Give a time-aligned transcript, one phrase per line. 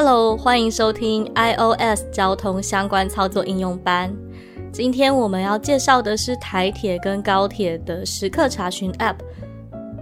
[0.00, 4.14] Hello，欢迎收听 iOS 交通相关操作应用班。
[4.70, 9.16] 今天我们要介绍的是台铁跟高铁的时刻查询 App。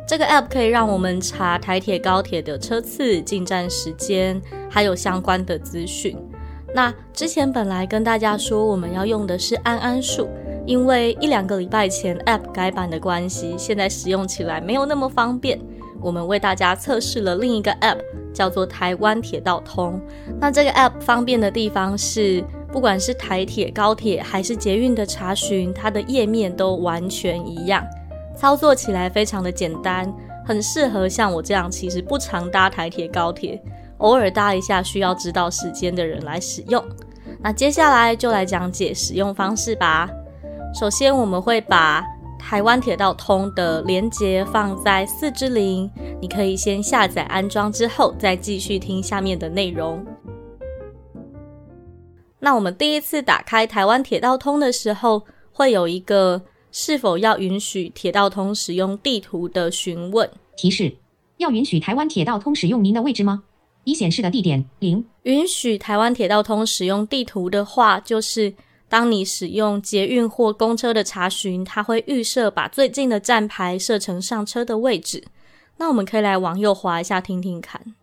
[0.07, 6.15] 这个 App 可以让我们查台铁、高铁的车次、进站时间，还有相关的资讯。
[6.75, 10.29] 那之前本来跟大家说我们要用的是安安数，
[10.67, 15.59] 因为一两个礼拜前 App 改版的关系，现在使用起来没有那么方便。
[16.03, 17.97] 我们为大家测试了另一个 App。
[18.37, 19.99] 叫做台湾铁道通。
[20.39, 27.83] 那这个 App 方便的地方是，不管是台铁、高铁还是捷运的查询，它的页面都完全一样，
[28.37, 30.13] 操作起来非常的简单，
[30.45, 33.59] 很适合像我这样其实不常搭台铁、高铁，
[33.99, 36.85] 偶尔搭一下需要知道时间的人来使用。
[37.41, 40.11] 那接下来就来讲解使用方式吧。
[40.79, 42.05] 首先，我们会把
[42.39, 50.05] 台湾铁道通的连接放在四之零，你可以先下载安装之后，再继续听下面的内容。
[52.39, 60.97] 那我们第一次打开台湾铁道通的时候，会有一个是否要允许铁道通使用地图的询问提示：
[61.39, 63.43] 要允许台湾铁道通使用您的位置吗？
[63.83, 65.05] 已显示的地点零。
[65.25, 68.55] 允许台湾铁道通使用地图的话，就是。
[68.89, 75.25] 当你使用捷运或公车的查询，它会预设把最近的站牌设成上车的位置。
[75.79, 77.95] 那我们可以来往右滑一下，听听看。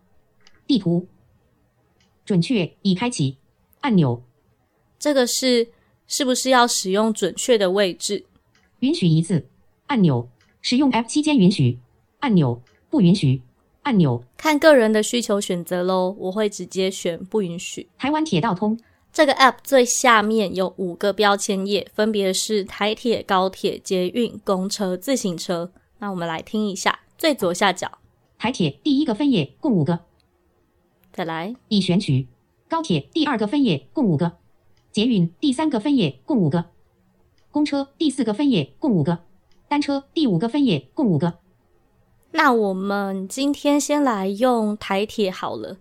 [0.66, 1.08] 地图
[2.24, 3.38] 准确已开启
[3.80, 4.22] 按钮。
[4.98, 5.68] 这个是
[6.06, 8.24] 是不是要使用准确的位置？
[8.80, 9.46] 允许一次
[9.86, 10.28] 按钮。
[10.60, 11.78] 使用 F 期间允许
[12.20, 12.62] 按钮。
[12.88, 13.42] 不允许
[13.82, 14.22] 按钮。
[14.36, 16.14] 看个人的需求选择喽。
[16.18, 17.88] 我会直接选不允许。
[17.98, 18.78] 台湾铁道通。
[19.14, 25.70] 这个 App 最下面有五个标签页，分别是台铁、高铁、捷运、公车、自行车。
[25.98, 27.98] 那我们来听一下，最左下角，
[28.36, 30.00] 台铁第一个分页共五个，
[31.12, 32.26] 再来已选取；
[32.68, 34.32] 高铁第二个分页共五个，
[34.90, 36.64] 捷运第三个分页共五个，
[37.52, 39.20] 公车第四个分页共五个，
[39.68, 41.34] 单车第五个分页共五个。
[42.32, 45.76] 那我们今天先来用台铁好了。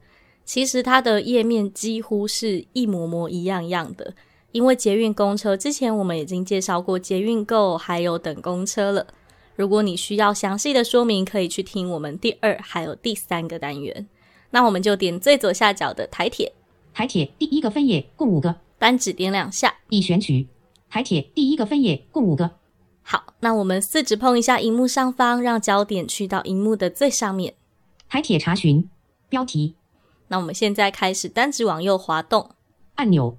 [0.45, 4.13] 其实它的页面几乎是一模模一样样的，
[4.51, 9.07] 因为捷运公车之前我们已经介绍过捷运购还有等公车了。
[9.55, 14.07] 如果你需要详细的说明，可以去听我们第二还有第三个单元。
[14.51, 16.53] 那我们就点最左下角的台铁，
[16.93, 20.47] 台铁第一个分页共五个，单指点两下已选取。
[20.89, 22.51] 台铁第一个分页共五个。
[23.01, 27.55] 好，那我们四指碰一下荧幕上方，让焦点去到荧幕的最上面。
[28.09, 28.89] 台铁查询
[29.29, 29.75] 标题。
[30.33, 32.49] 那我们现在开始单指往右滑动
[32.95, 33.37] 按钮，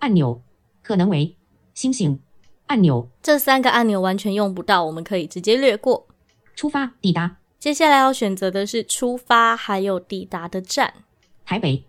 [0.00, 0.42] 按钮
[0.82, 1.36] 可能为
[1.74, 2.18] 星星
[2.66, 6.08] 按钮，这三个按钮完全用不到，我们可以直接略过。
[6.56, 10.92] 出发抵达，接下来要选择的是出发还有抵达的站。
[11.46, 11.84] 台北，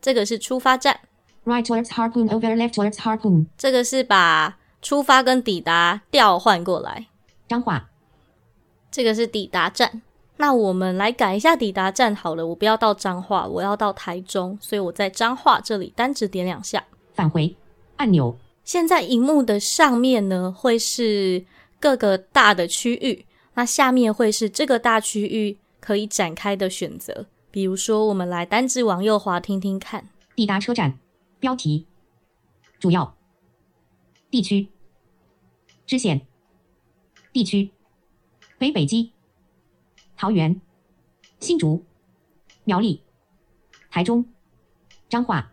[0.00, 1.00] 这个是出发站。
[1.44, 7.08] Right towards Harpoon over left towards Harpoon，这个是把出发跟抵达调换过来。
[7.48, 7.90] 彰化，
[8.92, 10.02] 这个是抵达站。
[10.42, 17.54] 那我们来改一下抵达站好了，我不要到彰化，我要到台中，所以我在彰化这里单指点两下，返回
[17.94, 18.36] 按钮。
[18.64, 21.44] 现在荧幕的上面呢会是
[21.78, 27.26] 各个大的区域，那下面会是这个大区域可以展开的选择。
[27.52, 30.98] 比如说，我们来单指往右滑听听看，抵达车站
[31.38, 31.86] 标题，
[32.80, 33.14] 主要
[34.28, 34.66] 地区
[35.86, 36.22] 支线
[37.32, 37.70] 地区
[38.58, 39.12] 北北基。
[40.22, 40.60] 桃园、
[41.40, 41.84] 新竹、
[42.62, 43.02] 苗栗、
[43.90, 44.24] 台中、
[45.08, 45.50] 彰化、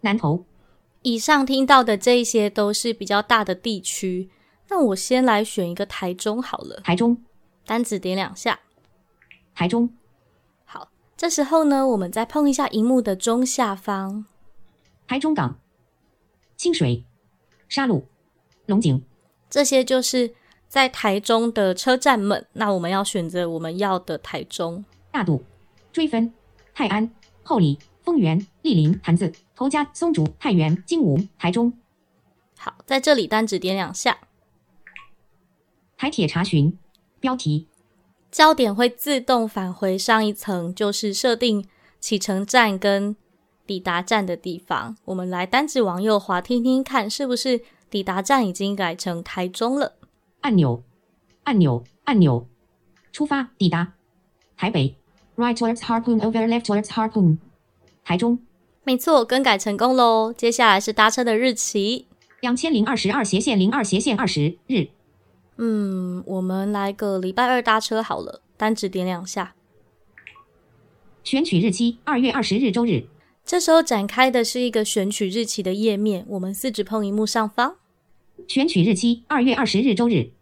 [0.00, 0.46] 南投，
[1.02, 4.30] 以上听到的这些都是比较大的地区。
[4.70, 6.80] 那我先来选一个台中好了。
[6.80, 7.22] 台中，
[7.66, 8.58] 单子点两下。
[9.54, 9.94] 台中，
[10.64, 10.88] 好。
[11.14, 14.24] 这时候呢，我们再碰一下荧幕的中下方。
[15.06, 15.60] 台中港、
[16.56, 17.04] 清水、
[17.68, 18.06] 沙鹿、
[18.64, 19.04] 龙井，
[19.50, 20.34] 这些就是。
[20.74, 24.84] 在台中的车站们，那我们要选择我们要的台中。
[25.12, 25.44] 大渡、
[25.92, 26.34] 追分、
[26.74, 27.08] 泰安、
[27.44, 31.72] 后里、丰原、莅林、潭子、头家、松竹、太原、金武、台中。
[32.58, 34.18] 好，在这里单指点两下。
[35.96, 36.76] 台铁查询
[37.20, 37.68] 标题，
[38.32, 41.64] 焦点会自动返回上一层，就是设定
[42.00, 43.14] 启程站跟
[43.64, 44.96] 抵达站的地方。
[45.04, 49.92] 我们来单指往右滑，听听看是不是抵达站已经改成台中了。
[50.44, 50.82] 按钮，
[51.44, 52.46] 按钮，按钮，
[53.12, 53.94] 出发，抵达，
[54.58, 54.94] 台北
[55.36, 57.38] ，right towards Harpoon over left towards Harpoon，
[58.04, 58.38] 台中，
[58.84, 60.34] 没错，更改成功喽。
[60.34, 62.04] 接下来是搭车的日期，
[62.42, 64.88] 两千零二十二斜线零二斜线二十日。
[65.56, 69.54] 嗯，我们来个礼拜二搭车好了，单指点两下，
[71.22, 73.06] 选取日期二月二十日周日。
[73.46, 77.76] 这时候展开的是一个选取日期的页面，我们四指碰荧幕上方，
[78.46, 80.32] 选取日期二月二十日周日。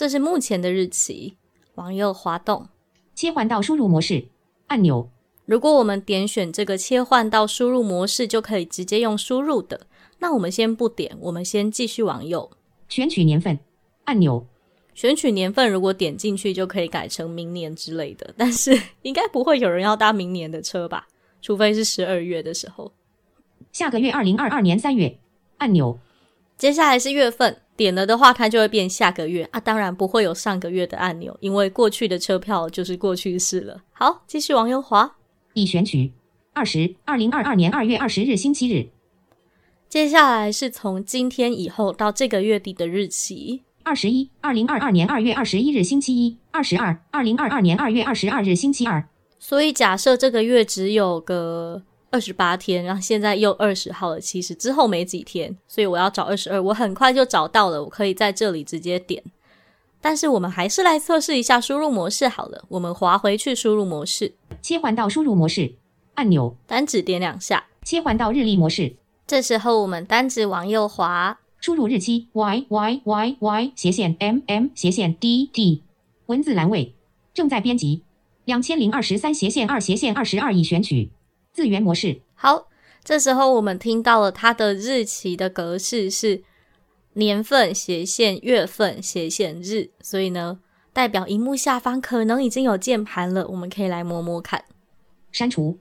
[0.00, 1.34] 这是目前的日期，
[1.74, 2.68] 往右滑动，
[3.14, 4.28] 切换到输入模式
[4.68, 5.10] 按钮。
[5.44, 9.82] 如果我们点选这个切换到输入模式，就可以直接用输入的。
[10.20, 12.50] 那我们先不点，我们先继续往右，
[12.88, 13.58] 选取年份。
[14.04, 14.46] 按钮，
[14.94, 21.08] 选取年份，如果点进去就可以改成明年之类的， 但是应该不会有人要搭明年的车吧？
[21.42, 22.90] 除非是十二月的时候。
[23.70, 25.18] 下个月二零二二年三月，
[25.58, 25.98] 按钮。
[26.56, 33.80] 接下来是月份，点了的话它就会变下个月啊，当然不会有上个月的按钮，因为过去的车票就是过去式了。
[33.92, 35.16] 好，继续往右滑，
[35.54, 36.12] 已选取
[36.52, 38.90] 二十二零二二年二月二十日星期日。
[39.88, 43.62] 接下来是从今天以后到这个月底的日期。
[43.82, 49.08] 二十一，二零二二年二月二十一日星期一；二十二，二零二二年二月二十二日星期二。
[49.38, 59.22] 所以假设这个月只有个二十八天，然后现在又二十号了，其实之后没几天，所以我要找二十二，我很快就找到了，我可以在这里直接点。
[60.00, 65.74] 但是我们还是来测试一下输入模式好了，我们滑回去输入模式，切换到输入模式
[66.14, 68.96] 按钮，单指点两下，切换到日历模式。
[69.26, 71.38] 这时候我们单指往右滑。
[71.62, 75.82] 输入日期 y y y y 斜线 m m 斜线 d d
[76.24, 76.94] 文字栏位
[77.34, 78.02] 正在编辑
[78.46, 81.10] 两千零二十三斜线二斜线二十二已选取
[81.60, 82.22] 字源模式。
[82.34, 82.68] 好，
[83.04, 86.42] 这时候我们听到了它的日期的格式是
[87.12, 90.60] 年份斜线月份斜线日，所以呢，
[90.94, 94.64] 代表荧幕下方可能已经有键盘了，我们可以来摸摸看。
[95.30, 95.78] 删除，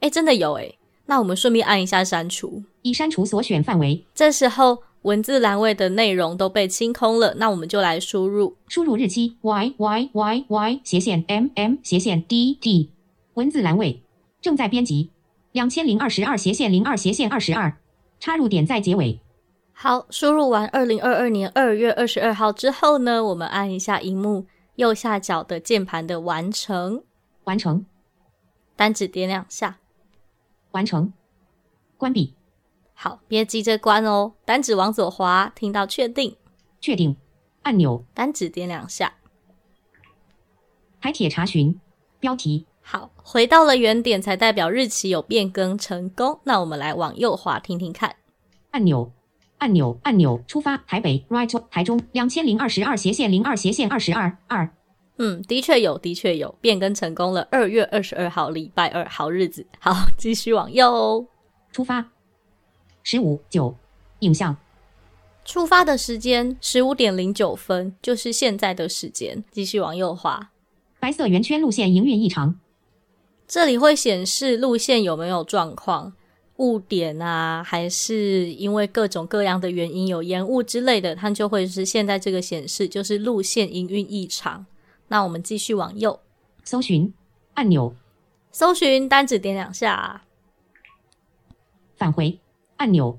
[0.00, 0.74] 哎，真的有哎，
[1.06, 4.04] 那我们顺便按一下删除，已删除所选范围。
[4.12, 4.82] 这时候。
[5.02, 12.88] 文字栏位的内容都被清空了，那我们就来输入输入日期 y y y y 斜线 m m 斜线 d d
[13.34, 14.01] 文字栏位
[14.42, 15.10] 正在编辑
[15.52, 17.78] 两千零二十二斜线零二斜线二十二
[18.20, 19.20] 插入点在结尾。
[19.72, 27.04] 好，输入完二零二二年二月二十二号之后呢，我们按一下荧幕右下角的键盘的完成，
[27.44, 27.86] 完成，
[28.76, 29.78] 单指点两下，
[30.72, 31.12] 完成，
[31.96, 32.34] 关闭。
[32.94, 36.36] 好，别急着关哦，单指往左滑，听到确定，
[36.80, 37.16] 确定。
[37.62, 39.14] 按钮，单指点两下。
[41.00, 41.78] 台铁查询。
[42.20, 46.40] 标题，好，回到了原点才代表日期有变更成功。
[46.44, 48.16] 那我们来往右滑，听听看。
[48.72, 49.12] 按钮，
[49.58, 54.68] 按钮，按钮，出发，台北，right，台中，两千零二十二斜线零二斜线二十二二。
[55.18, 57.46] 嗯，的确有，的确有变更成功了。
[57.50, 59.64] 二月二十二号，礼拜二，好日子。
[59.78, 61.26] 好，继续往右，
[61.70, 62.06] 出发。
[63.04, 63.76] 十五九，
[64.20, 64.56] 影像，
[65.44, 69.44] 出发的时间十五点零九分，就是现在的时间。
[69.50, 70.50] 继续往右滑，
[70.98, 72.58] 白色圆圈路线营运异常，
[73.52, 76.14] 这里会显示路线有没有状况，
[76.56, 84.64] 误点啊，还是因为各种各样的原因有延误之类的，它就会是现在这个显示就是路线营运异常。
[85.08, 86.18] 那我们继续往右，
[86.64, 87.12] 搜寻
[87.52, 87.94] 按钮，
[88.52, 90.22] 搜寻单指点两下，
[91.94, 92.38] 返回。
[92.78, 93.18] 按钮，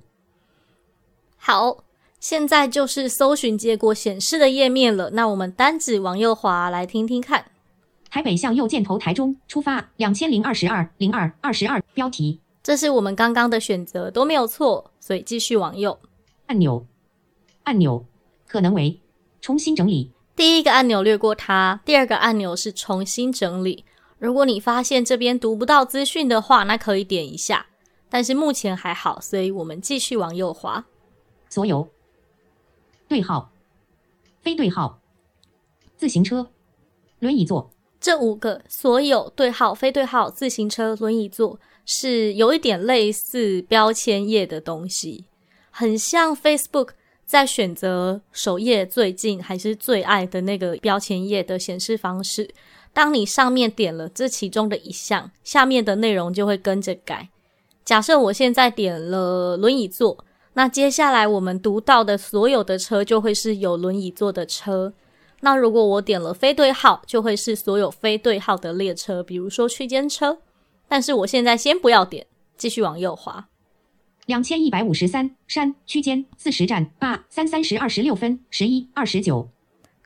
[1.37, 1.83] 好，
[2.19, 5.11] 现在就是搜寻结果显示的页面了。
[5.11, 7.52] 那我们单指往右滑，来听听看。
[8.13, 11.81] 台北向右箭头，台中出发，两千零二十二零二二十二。
[11.95, 15.99] 标题，这是我们刚刚的选择都没有错，所以继续往右。
[16.45, 16.85] 按钮，
[17.63, 18.05] 按钮，
[18.47, 19.01] 可能为
[19.41, 20.11] 重新整理。
[20.35, 23.83] 第一个按钮略过它，第二个按钮是重新整理。
[24.19, 27.65] 如果你发现这边读不到资讯的话，那可以点一下。
[28.11, 30.85] 但是目前还好，所以我们继续往右滑。
[31.49, 31.89] 所有
[33.07, 33.51] 对号、
[34.39, 34.99] 非对号、
[35.97, 36.51] 自行车、
[37.17, 37.71] 轮椅座
[38.03, 45.23] 这五个所有对号、非对号、自行车、轮椅座是有一点类似标签页的东西，
[45.71, 46.89] 很像 Facebook
[47.25, 52.49] 在选择首页最近还是最爱的那个标签页的显示方式。
[52.91, 57.29] 当你上面点了这其中的一项，下面的内容就会跟着改。
[57.85, 64.91] 假设我现在点了轮椅座，那接下来我们读到的所有的车就会是有轮椅座的车。
[65.45, 70.39] 那如果我点了非对号，就会是所有非对号的列车，比如说区间车。
[70.87, 72.25] 但是我现在先不要点，
[72.57, 73.49] 继续往右滑。
[74.25, 79.49] 两千一百五十三山区间四十站八三三十二十六分十一二十九。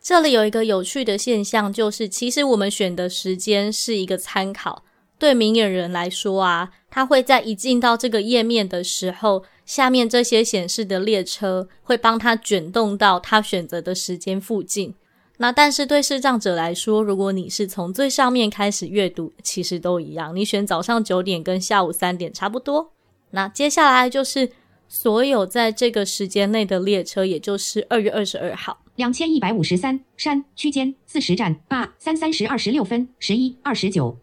[0.01, 4.83] 这里有一个有趣的现象，就是其实我们选的时间是一个参考。
[5.19, 14.95] 对明眼人来说啊，他会在一进到这个页面的时候，下面这些显示的列车会帮他卷动到他选择的时间附近。
[15.39, 20.35] 那但是对视障者来说，如果你是从最上面开始阅读，其实都一样。
[20.35, 22.91] 你选早上九点跟下午三点差不多。
[23.29, 24.49] 那接下来就是
[24.87, 34.17] 所有在这个时间内的列车，也就是二月二十二号两千一百五十三山区间四十站八三三十二十六分十一二十九。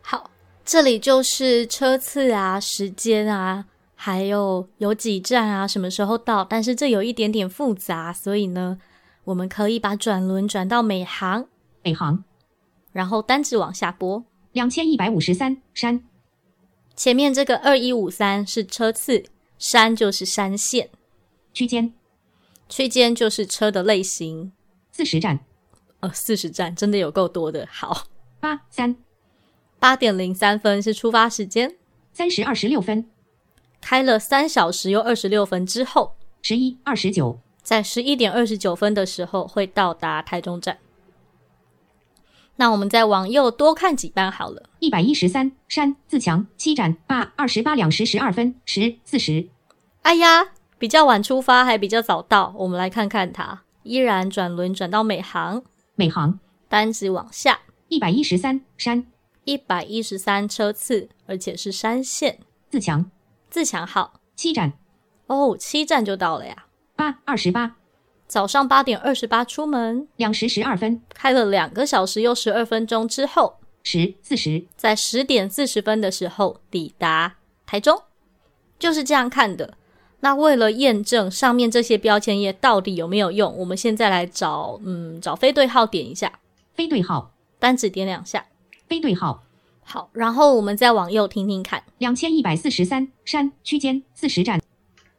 [0.00, 0.30] 好，
[0.64, 3.64] 这里就是车次啊、时间啊，
[3.96, 6.44] 还有有几站啊、什么时候到。
[6.44, 8.78] 但是这有一点点复杂，所以呢。
[9.26, 11.48] 我们可以把转轮转到每行，
[11.82, 12.22] 每行，
[12.92, 14.24] 然后单指往下拨。
[14.52, 16.04] 两千一百五十三山，
[16.94, 19.24] 前面这个二一五三是车次，
[19.58, 20.90] 山就是山线。
[21.52, 21.92] 区间，
[22.68, 24.52] 区间就是车的类型。
[24.92, 25.40] 四十站，
[25.98, 27.68] 呃，四十站真的有够多的。
[27.68, 28.06] 好，
[28.38, 28.96] 八三
[29.80, 31.76] 八点零三分是出发时间，
[32.12, 33.10] 三时二十六分，
[33.80, 37.40] 开了三小时又二十六分之后，十一二十九。
[37.66, 40.78] 在十一点二十九分的时候会到达台中站。
[42.54, 44.70] 那我们再往右多看几班好了。
[44.78, 49.48] 一百一十三山自强七站八二十八两时十二分十四十。
[50.02, 52.54] 哎呀，比较晚出发还比较早到。
[52.56, 55.64] 我们来看看它，依然转轮转到美航，
[55.96, 57.58] 美航单子往下。
[57.88, 59.04] 一百一十三山
[59.42, 62.38] 一百一十三车次，而且是山线。
[62.70, 63.10] 自强
[63.50, 64.74] 自强号七站
[65.26, 66.65] 哦，七站就到了呀。
[66.96, 67.76] 八二十八，
[68.26, 77.36] 早上八点二十八出门，两时十二分，开了两个小时又十二分钟之后，十四十，在十点四十分的时候抵达
[77.66, 78.02] 台中，
[78.78, 79.74] 就是这样看的。
[80.20, 86.40] 那为了验证上面这些标签页到底有没有用，我们现在来找，嗯，找非对号点一下，
[86.74, 88.46] 非对号，单指点两下，
[88.88, 89.44] 非对号，
[89.84, 94.60] 好，然后我们再往右听听看，两千一百四十三山区间四十站。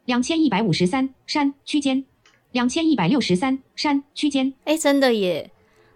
[0.08, 2.06] 两千一百五十三山区间，
[2.54, 4.54] 两千一百六十三山区间。
[4.64, 5.52] 哎，真的耶！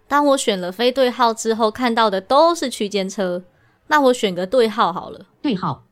[0.06, 3.42] 当我选了非对号之后，看到的都是区间车。
[3.86, 5.28] 那我选个对号好了。
[5.40, 5.86] 对号，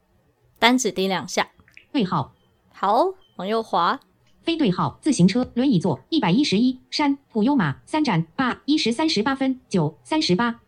[0.59, 1.49] 单指点两下。
[1.93, 2.35] 对号，
[2.69, 3.99] 好，往右滑。
[4.43, 10.61] 非对号，自行车，轮椅座，一百一十一山普悠玛三站八一时三十八分九三十八。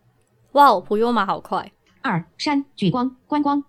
[0.52, 1.70] 哇哦，普悠玛好快。
[2.00, 3.62] 二山举光观光，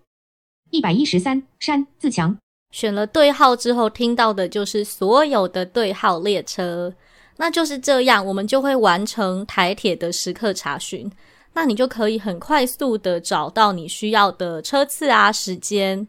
[0.70, 2.38] 一百一十三山自强。
[2.74, 6.92] 选了对号之后，听到的就是所有的对号列车，
[7.36, 11.08] 那就是这样，我们就会完成台铁的时刻查询。
[11.52, 16.08] 那你就可以很快速的找到你需要的车次啊，时间。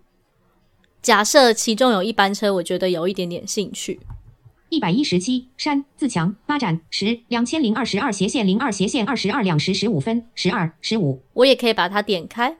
[1.04, 4.00] 假设其中有一班车，我觉得有一点点兴趣。
[4.70, 12.58] 一百一十七山自强发展十两千零二十二斜线零二斜线二十二两时十五分十二十五，我也可以把它点开，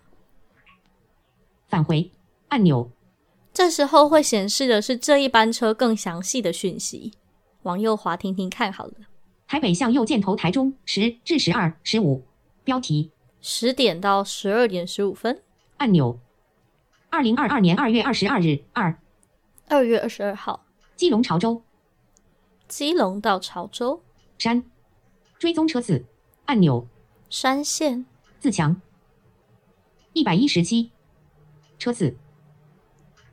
[1.68, 2.12] 返回
[2.50, 2.92] 按钮。
[3.56, 7.14] 这时候会显示的是这一班车更详细的讯息，
[7.62, 8.94] 往右滑听听看好了。
[9.48, 12.26] 台北向右箭头台中十至十二十五，
[12.66, 13.12] 标题。
[13.40, 15.42] 十点到十二点十五分，
[15.78, 16.20] 按钮。
[17.10, 18.60] 二零二二年二月二十二日。
[18.74, 19.00] 二。
[19.70, 20.66] 二月二十二号，
[20.98, 21.64] 基隆潮州，
[22.68, 24.04] 基隆到潮州。
[24.38, 24.66] 山。
[25.40, 26.04] 追踪车次。
[26.44, 26.86] 按钮，
[27.30, 28.06] 山线。
[28.38, 28.82] 自强。
[30.12, 30.92] 一百一十七。
[31.80, 32.18] 车次。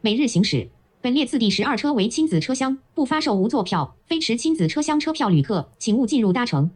[0.04, 0.68] 每日行驶，
[1.00, 3.96] 本列次第十二车为亲子车厢，不发售无座票。
[4.04, 6.72] 非持亲子车厢车票旅客，请勿进入搭乘。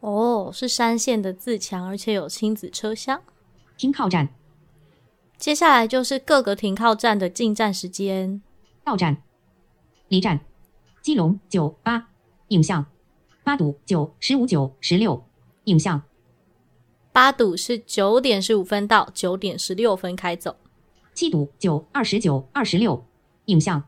[0.00, 3.22] 哦，是山线的自强，而且有亲子车厢。
[3.76, 4.30] 停靠站，
[5.38, 8.42] 接下来就是各个停靠站的进站时间。
[8.82, 9.22] 到站，
[10.08, 10.40] 离站，
[11.00, 12.08] 基隆九八，
[12.48, 12.84] 影像，
[13.44, 15.24] 八堵九十五九十六，
[15.66, 16.02] 影像，
[17.12, 20.56] 八堵是九点十五分到九点十六分开走。
[21.16, 23.02] 七堵九二十九二十六，
[23.46, 23.82] 影像。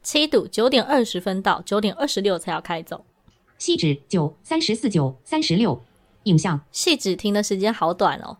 [0.00, 3.04] 七堵九点二十分到九点二十六才要开走。
[3.58, 5.82] 西指九三十四九三十六，
[6.22, 6.60] 影像。
[6.70, 8.38] 细指停的时间好短哦，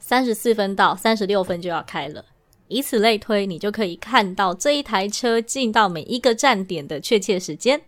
[0.00, 2.24] 三十四分到三十六分就要开了。
[2.66, 7.82] 以此类推，你就可以看到这一台车进到每一个站点的确切时间。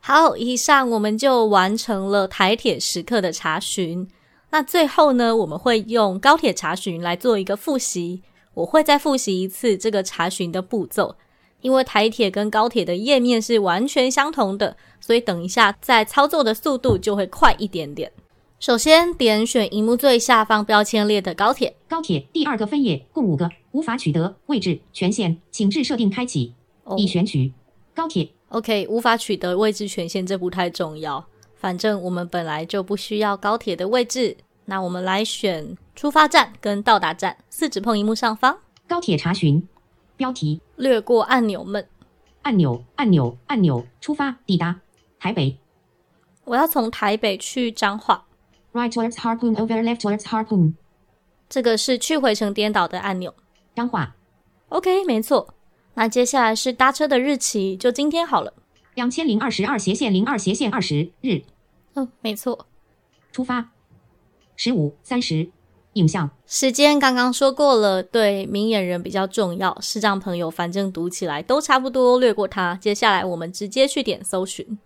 [0.00, 4.10] 好，以上我们就完成了台铁时刻的查询。
[4.50, 8.22] 那最后呢，我们会用高铁查询来做一个复习。
[8.54, 11.16] 我会再复习一次这个查询的步骤，
[11.60, 18.12] 因为台铁跟高铁的页面是完全相同的，所以等一下在操作的速度就会快一点点。
[18.60, 26.54] 首先点选荧幕最下方标签列的高铁，高铁第二个分页共五个，无法取得位置权限，请至设定开启，
[26.96, 27.52] 已选取
[27.94, 28.30] 高铁。
[28.48, 34.36] OK，无法取得位置权限，这不太重要，反正我们本来就不需要高铁的位置。
[34.66, 38.58] 那我们来选出发站跟到达站，四指碰荧幕上方，
[38.88, 39.66] 高铁查询，
[40.16, 41.88] 标题，略过按钮们，
[42.42, 44.80] 按钮，按钮，按钮，出发，抵达
[45.20, 45.58] 台北。
[46.44, 48.26] 我要从台北去彰化
[48.72, 50.74] ，Right towards Harpoon over left towards Harpoon。
[51.48, 53.32] 这个是去回程颠倒的按钮，
[53.76, 54.16] 彰化。
[54.70, 55.54] OK，没错。
[55.94, 58.52] 那接下来是搭车的日期，就今天好了。
[58.94, 61.42] 两千零二十二斜线零二斜线二十日。
[61.94, 62.66] 嗯，没错。
[63.30, 63.70] 出发。
[64.56, 65.50] 十五三十。
[65.94, 69.76] 影像时间刚刚说过了，对明眼人比较重要。
[69.80, 72.74] 视障朋友反正读起来都差不多，略过它。
[72.76, 74.78] 接下来我们直接去点搜寻。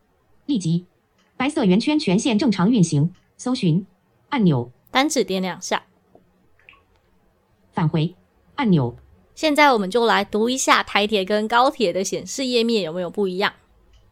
[0.47, 0.87] 立即，
[1.37, 3.13] 白色圆圈全线正常运行。
[3.37, 3.87] 搜寻
[4.31, 5.85] 按钮，单指点两下。
[7.73, 8.15] 返回
[8.57, 8.97] 按钮。
[9.35, 13.53] 现在我们就来读一下台铁跟高铁的显示页面有没有不一样。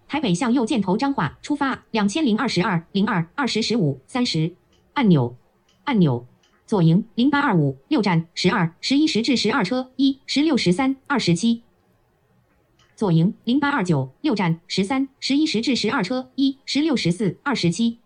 [0.07, 4.55] 台北向右箭头彰化出发，两千零二十二零二二十十五三十
[4.95, 5.35] 按钮
[5.83, 6.25] 按钮
[6.67, 11.63] 左营零八二五六站十二十一时至十二车一十六十三二十七
[12.95, 17.99] 左营零八二九六站十三十一时至十二车一十六十四二十七。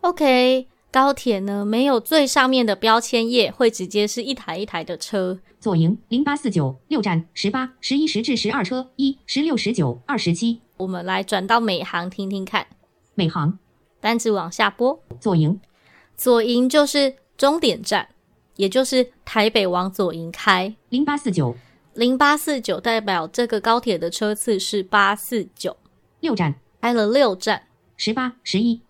[0.00, 0.68] OK。
[0.90, 5.38] 高铁呢，没有最上面的标签页，会直接是一台一台的车。
[5.60, 10.62] 左营零八四九六站十八十一时至十二车一十六十九二十七。
[10.78, 12.66] 我们来转到美航听听看。
[13.14, 13.58] 美航
[14.00, 14.98] 单子往下拨。
[15.20, 15.60] 左营，
[16.16, 18.08] 左营就是终点站，
[18.56, 20.74] 也就是台北往左营开。
[20.88, 21.56] 零八四九
[21.94, 25.76] 零八四九代表这个高铁的车次是八四九。
[26.18, 28.80] 六站开了六站，十八十一。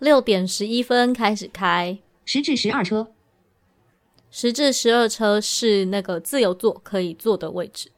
[0.00, 3.12] 六点十一分开始开，十至十二车，
[4.28, 7.92] 十至十二车是那个自由座可以坐的位置。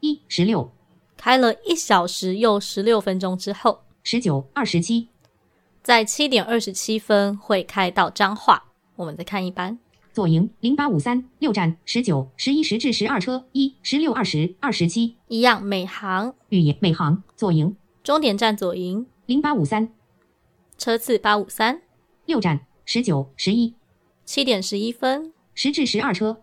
[0.00, 0.72] 一十六
[1.18, 5.08] 开了一小时又十六分钟之后，十九二十七，
[5.82, 8.69] 在七点二十七分会开到彰化。
[9.00, 9.78] 我们再看一班
[10.12, 19.90] 左营零八五三六站十九十一时至十二车一十六二十二十七一样每行语言每行左营终点站左营零八五三。
[20.76, 21.80] 车次八五三
[22.26, 23.74] 六站十九十一
[24.26, 26.42] 七点十一分十至十二车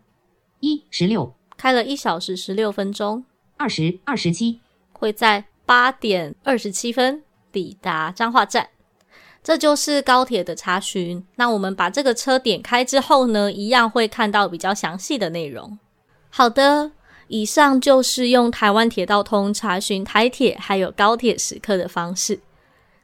[0.59, 3.23] 一十六开了一小时十六分钟
[3.57, 4.59] 二十二十七
[4.93, 8.69] 会在八点二十七分抵达彰化站。
[9.47, 11.25] 这就是高铁的查询。
[11.38, 15.79] 那我们把这个车点开之后呢，一样会看到比较详细的内容。
[16.27, 16.91] 好的，
[17.29, 22.41] 以上就是用台湾铁道通查询台铁还有高铁时刻的方式。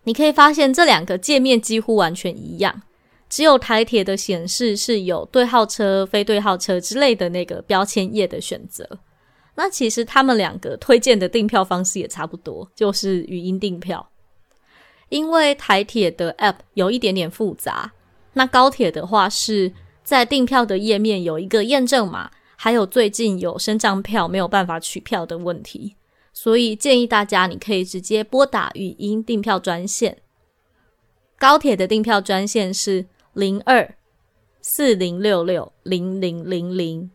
[0.04, 2.82] 你可以发现这两个界面几乎完全一样，
[3.30, 8.86] 只有台铁的显示是有对号车、非对号车之类的那个标签页的选择。
[9.56, 14.06] 那其实他们两个推荐的订票方式也差不多，就是语音订票。
[15.14, 17.94] 因为台铁的 App 有一点点复杂，
[18.34, 19.72] 那高铁的话是
[20.04, 25.96] 在订票的页面有一个验证码，还有最近有升降票没有办法取票的问题。
[26.34, 30.18] 所以建议大家，你可以直接拨打语音订票专线。
[31.38, 33.94] 高铁的订票专线是零二
[34.62, 37.12] 四零六六零零零零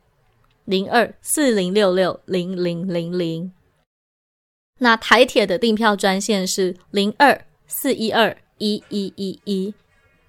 [0.64, 3.52] 零二四零六六零零零零。
[4.78, 9.72] 那台铁的订票专线是零二四一二一一一一。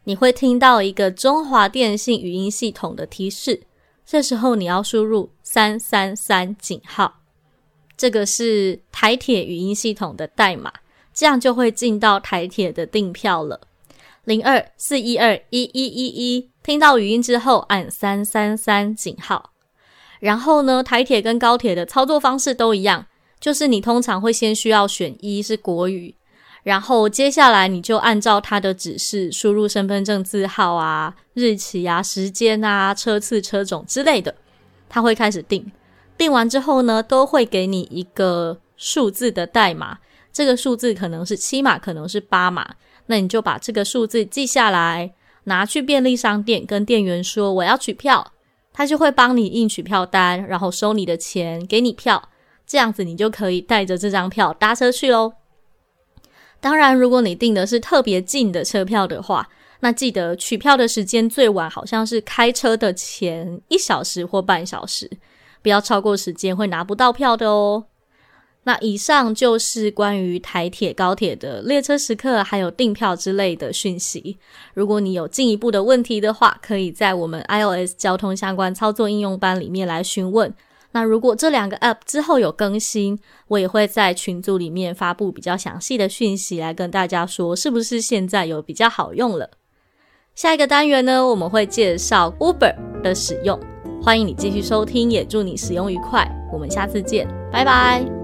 [0.03, 3.61] 你会听到一个中华电信语音系统的提示，
[4.05, 7.21] 这时候你要输入三三三井号。
[7.95, 10.71] 这个是台铁语音系统的代码，
[11.13, 13.61] 这样就会进到台铁的订票了。
[14.25, 19.51] 零二四一二一一一一，听到语音之后按三三三井号。
[20.19, 23.05] 然后呢，台铁跟高铁的操作方式都一样，
[23.39, 26.15] 就是你通常会先需要选一是国语，
[26.69, 34.35] 然后接下来你就按照它的指示输入身份证字号啊、日期啊、时间啊、车次、车种之类的，
[34.87, 35.65] 它会开始订。
[36.15, 39.97] 订完之后呢，都会给你一个数字的代码，
[40.31, 42.75] 这个数字可能是七码，可能是八码，
[43.07, 45.11] 那你就把这个数字记下来，
[45.45, 48.33] 拿去便利商店跟店员说我要取票，
[48.71, 52.29] 他就会帮你印取票单，然后收你的钱，给你票，
[52.67, 55.33] 这样子你就可以带着这张票搭车去喽。
[56.61, 59.47] 当然，如果你订的是特别近的车票的话，
[59.79, 65.09] 那记得取票的时间最晚好像是开车的前一小时或半小时。
[65.61, 67.85] 不要超过时间，会拿不到票的哦。
[68.63, 74.37] 那以上就是关于台铁、高铁的列车时刻还有订票之类的讯息。
[74.73, 80.53] 如果你有进一步的问题的话，可以在我们 iOS 交通相关操作应用班里面来询问。
[80.91, 89.51] 那如果这两个 App 之后有更新，我也会在群组里面发布比较详细的讯息来跟大家说，是不是现在有比较好用了。
[90.33, 93.59] 下一个单元呢，我们会介绍 Uber 的使用。
[94.01, 96.25] 欢迎你继续收听，也祝你使用愉快。
[96.51, 98.18] 我们下次见，拜拜。